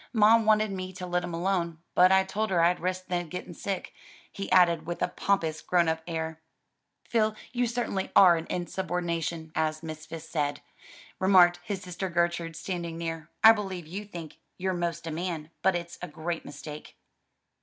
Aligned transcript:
"Ma 0.13 0.35
wanted 0.35 0.71
me 0.71 0.91
to 0.91 1.05
let 1.05 1.23
'em 1.23 1.35
alone, 1.35 1.77
but 1.93 2.11
I 2.11 2.23
told 2.23 2.49
her 2.49 2.59
I'd 2.63 2.79
risk 2.79 3.05
the 3.05 3.23
getting 3.23 3.53
sick," 3.53 3.93
he 4.31 4.51
added 4.51 4.87
with 4.87 4.99
a 5.03 5.07
pompous 5.07 5.61
grown 5.61 5.87
up 5.87 6.01
air. 6.07 6.41
"Phil, 7.03 7.35
you 7.53 7.67
certainly 7.67 8.11
are 8.15 8.35
an 8.35 8.47
insubordination, 8.49 9.51
as 9.53 9.83
Miss 9.83 10.07
Fisk 10.07 10.31
said," 10.31 10.63
remarked 11.19 11.59
his 11.63 11.83
sister 11.83 12.09
Gertrude, 12.09 12.55
standing 12.55 12.97
near, 12.97 13.29
"I 13.43 13.51
believe 13.51 13.85
you 13.85 14.03
think 14.05 14.39
you're 14.57 14.73
'most 14.73 15.05
a 15.05 15.11
man, 15.11 15.51
but 15.61 15.75
it's 15.75 15.99
a 16.01 16.07
great 16.07 16.45
mistake." 16.45 16.97